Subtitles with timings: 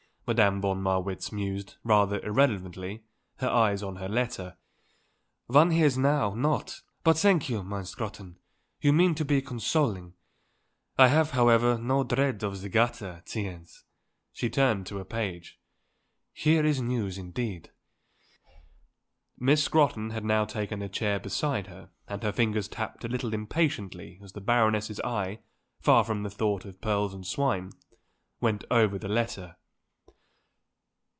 [0.27, 3.03] Madame von Marwitz mused, rather irrelevantly,
[3.39, 4.55] her eyes on her letter.
[5.47, 6.79] "One hears now, not.
[7.03, 8.37] But thank you, my Scrotton,
[8.79, 10.13] you mean to be consoling.
[10.97, 13.23] I have, however, no dread of the gutter.
[13.25, 13.83] Tiens,"
[14.31, 15.59] she turned a page,
[16.31, 17.71] "here is news indeed."
[19.37, 23.33] Miss Scrotton had now taken a chair beside her and her fingers tapped a little
[23.33, 25.39] impatiently as the Baroness's eye
[25.81, 27.73] far from the thought of pearls and swine
[28.39, 29.57] went over the letter.